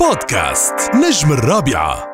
[0.00, 2.10] بودكاست نجم الرابعة.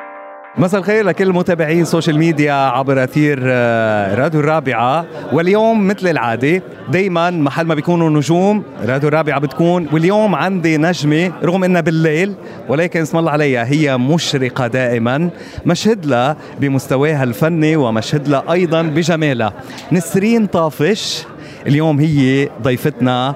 [0.58, 5.07] مساء الخير لكل متابعين social media عبر أثير آه، راديو الرابعة.
[5.32, 9.88] واليوم مثل العادة دائما محل ما بيكونوا نجوم راديو الرابعة بتكون.
[9.92, 12.34] واليوم عندي نجمة رغم إنها بالليل
[12.68, 15.30] ولكن اسم الله عليها هي مشرقة دائما.
[15.67, 19.52] مشهود لها بمستواها الفني ومشهود لها أيضا بجمالها.
[19.92, 21.24] نسرين طافش
[21.66, 23.34] اليوم هي ضيفتنا.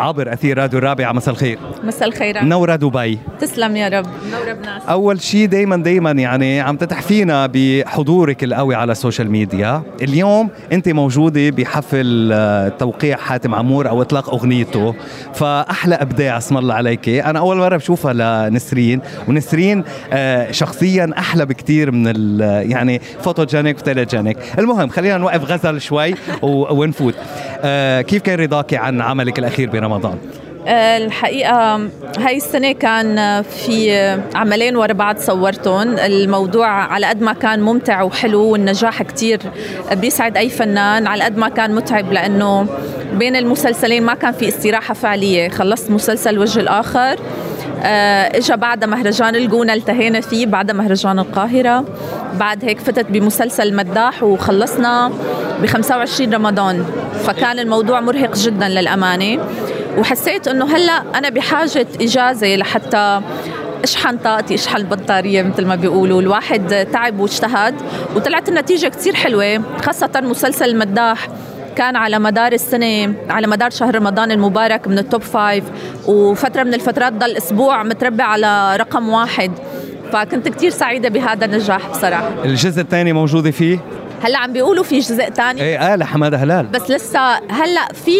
[0.00, 1.58] عبر أثير راديو الرابعه مساء الخير.
[1.84, 2.44] مساء الخير.
[2.44, 3.18] منوره دبي.
[3.40, 4.06] تسلم يا رب.
[4.26, 9.82] منورة بناس أول شيء دائما دائما يعني عم تتحفينا بحضورك القوي على ال social media
[10.02, 14.94] اليوم أنت موجودة بحفل آه، توقيع حاتم عمور أو إطلاق أغنيته.
[15.34, 17.08] فأحلى أبداع اسم الله عليك.
[17.08, 18.12] أنا أول مرة بشوفها
[18.48, 19.00] لنسرين.
[19.28, 25.80] ونسرين آه، شخصيا أحلى بكثير من ال- يعني photogenic و telegenic المهم خلينا نوقف غزل
[25.80, 27.14] شوي ونفوت.
[27.62, 29.89] آه، كيف كان رضاك عن عملك الأخير برمضان
[30.66, 31.76] آه، الحقيقة
[32.18, 33.92] هاي السنة كان في
[34.34, 35.98] عملين ورا بعض صورتهم.
[35.98, 39.40] الموضوع على قد ما كان ممتع وحلو والنجاح كتير
[39.92, 41.06] بيسعد أي فنان.
[41.06, 42.66] على قد ما كان متعب لأنه
[43.14, 45.48] بين المسلسلين ما كان في استراحة فعلية.
[45.48, 47.16] خلصت مسلسل وجه الآخر.
[47.82, 51.84] آه، اجى بعد مهرجان الجونة التهينا فيه بعد مهرجان القاهرة.
[52.40, 55.12] بعد هيك فتت بمسلسل مداح وخلصنا
[55.62, 56.84] ب 25 رمضان.
[57.24, 59.38] فكان الموضوع مرهق جدا للأمانة.
[59.98, 63.20] وحسيت إنه هلأ أنا بحاجة إجازة لحتى
[63.84, 66.20] أشحن طاقتي أشحن البطارية مثل ما بيقولوا.
[66.20, 67.74] الواحد تعب واجتهد
[68.16, 71.28] وطلعت النتيجة كتير حلوة خاصة مسلسل المداح.
[71.76, 75.64] كان على مدار السنة على مدار شهر رمضان المبارك من ال top five
[76.06, 79.50] وفترة من الفترات ضل أسبوع متربع على رقم واحد.
[80.12, 82.30] فكنت كتير سعيدة بهذا النجاح بصراحة.
[82.44, 83.78] الجزء الثاني موجودة فيه؟
[84.22, 85.62] هلا عم بيقولوا في جزء تاني.
[85.62, 86.66] إيه قال حماده هلال.
[86.66, 88.10] بس لسه هلا في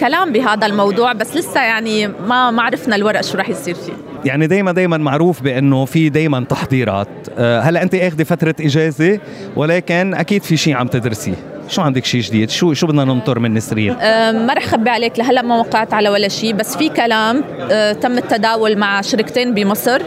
[0.00, 3.92] كلام بهذا الموضوع بس لسه يعني ما ما عرفنا الورق شو رح يصير فيه.
[4.24, 7.08] يعني دايما دايما معروف بأنه في دايما تحضيرات.
[7.38, 9.20] آه، هلا أنت اخذه فترة إجازة
[9.56, 11.34] ولكن أكيد في شيء عم تدرسيه.
[11.68, 15.18] شو عندك شيء جديد؟ شو شو بدنا ننطر من نسرين؟ أه، ما رح خبي عليك
[15.18, 20.02] لهلا ما وقعت على ولا شيء بس في كلام أه، تم التداول مع شركتين بمصر.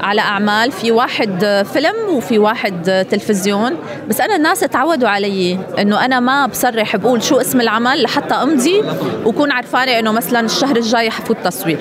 [0.00, 3.76] على أعمال في واحد فيلم وفي واحد تلفزيون.
[4.08, 8.82] بس أنا الناس تعودوا علي إنه أنا ما بصرح بقول شو اسم العمل لحتى أمضي
[9.24, 11.78] وكون عرفانة إنه مثلا الشهر الجاي حفوت تصوير.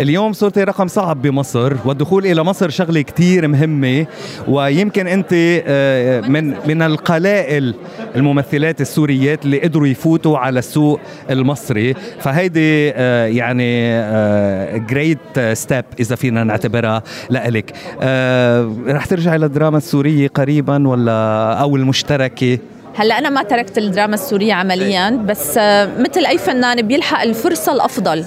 [0.00, 4.06] اليوم صرتي رقم صعب بمصر والدخول إلى مصر شغلة كتير مهمة
[4.48, 7.74] ويمكن أنت آه، من من القلائل
[8.16, 11.94] الممثلات السوريات اللي قدروا يفوتوا على السوق المصري.
[11.94, 13.90] فهيدي آه، يعني
[14.78, 17.72] great step إذا فينا نعتبرها لإلك.
[18.00, 22.58] آه، رح ترجعي للدراما السورية قريبا ولا أو المشتركة؟
[23.00, 28.24] هلا أنا ما تركت الدراما السورية عمليا بس آه، مثل أي فنان بيلحق الفرصة الأفضل.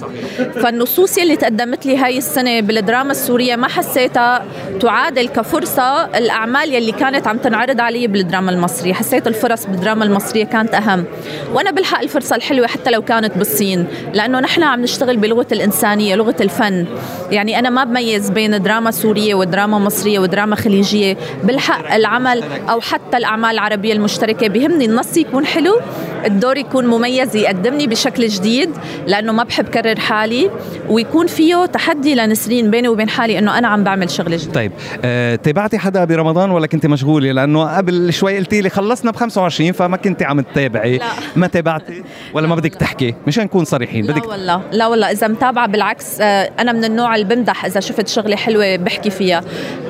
[0.62, 4.44] فالنصوص اللي تقدمت لي هاي السنة بالدراما السورية ما حسيتها
[4.80, 8.92] تعادل كفرصة الأعمال يلي كانت عم تنعرض علي بالدراما المصرية.
[8.92, 11.04] حسيت الفرص بالدراما المصرية كانت أهم.
[11.52, 16.36] وأنا بلحق الفرصة الحلوة حتى لو كانت بالصين لأنه نحن عم نشتغل بلغة الإنسانية لغة
[16.40, 16.86] الفن.
[17.30, 21.16] يعني أنا ما بميز بين دراما سورية ودراما مصرية ودراما خليجية.
[21.44, 25.80] بلحق العمل أو حتى الأعمال العربية المشتركة بيهمني النص يكون حلو
[26.26, 28.70] الدور يكون مميز يقدمني بشكل جديد
[29.06, 30.50] لأنه ما بحب كرر حالي
[30.88, 34.52] ويكون فيه تحدي لنسرين بيني وبين حالي إنه أنا عم بعمل شغله جديد.
[34.52, 34.72] طيب
[35.04, 39.72] آه، تابعتي حدا برمضان ولا كنت مشغولة؟ لأنه قبل شوي قلتي لي خلصنا ب 25
[39.72, 40.98] فما كنت عم تتابعي.
[40.98, 41.06] لا.
[41.36, 42.02] ما تابعتي
[42.34, 44.62] ولا ما بدك تحكي؟ مشان نكون صريحين لا بدك والله.
[44.72, 45.10] لا والله.
[45.10, 49.44] إذا متابعة بالعكس آه، أنا من النوع اللي بمدح إذا شفت شغلة حلوة بحكي فيها.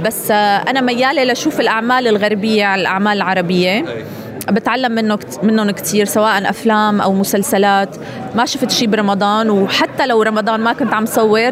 [0.04, 3.84] بس آه، أنا ميالة لشوف الأعمال الغربية على الأعمال العربية.
[4.50, 7.96] بتعلم منه كت- منهم كثير سواء أفلام أو مسلسلات.
[8.34, 11.50] ما شفت شيء برمضان وحتى لو رمضان ما كنت عم صور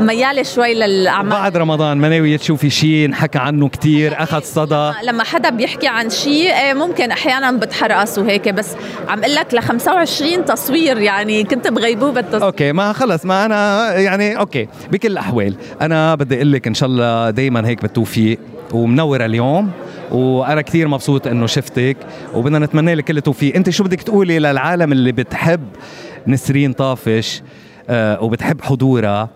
[0.00, 1.30] ميالة شوي للأعمال.
[1.30, 4.92] بعد رمضان ما ناوية تشوفي شيء انحكى عنه كتير أخذ صدى.
[5.02, 8.68] لما حدا بيحكي عن شيء إيه ممكن أحيانا بتحرقص وهيك بس
[9.08, 12.44] عم أقول لك ل 25 تصوير يعني كنت بغيبوبة التصوير.
[12.44, 16.88] okay ما خلص ما أنا يعني okay بكل الأحوال أنا بدي أقول لك إن شاء
[16.88, 18.38] الله دائما هيك بالتوفيق
[18.72, 19.70] ومنورة اليوم.
[20.10, 21.96] وأنا كثير مبسوط إنه شفتك
[22.34, 23.56] وبدنا نتمنى لك كل التوفيق.
[23.56, 25.60] أنت شو بدك تقولي للعالم اللي بتحب
[26.26, 27.42] نسرين طافش
[27.88, 29.28] آه وبتحب حضورها؟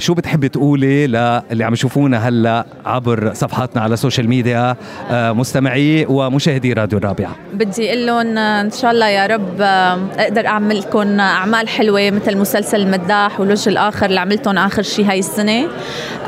[0.00, 4.76] شو بتحبي تقولي للي عم يشوفونا هلا عبر صفحاتنا على ال social media
[5.10, 10.46] آه مستمعي ومشاهدي راديو الرابعة؟ بدي أقول لهم إن شاء الله يا رب آه، أقدر
[10.46, 15.66] أعمل لكم أعمال حلوة مثل مسلسل المداح والوجه الآخر اللي عملتهم آخر شيء هاي السنة.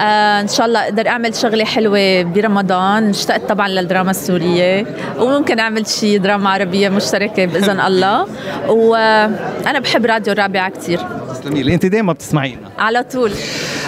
[0.00, 3.08] آه، إن شاء الله أقدر أعمل شغلة حلوة برمضان.
[3.10, 4.86] اشتقت طبعا للدراما السورية
[5.18, 8.26] وممكن أعمل شيء دراما عربية مشتركة بإذن الله.
[8.68, 11.00] وأنا بحب راديو الرابعة كثير
[11.42, 12.70] تسلمي لي انت دائما بتسمعينا.
[12.78, 13.32] على طول.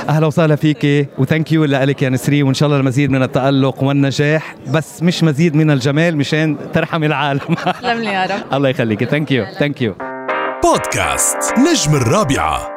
[0.09, 2.43] أهلا وسهلا فيكي و thank you لك يا نسرين.
[2.43, 4.55] وإن شاء الله المزيد من التألق والنجاح.
[4.69, 7.41] بس مش مزيد من الجمال مشان ترحمي العالم.
[7.81, 8.41] تسلم لي يا رب.
[8.55, 9.95] الله يخليكي thank you thank you
[10.63, 12.74] بودكاست نجم الرابعة.